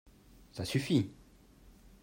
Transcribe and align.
Ça 0.51 0.65
suffit! 0.65 1.11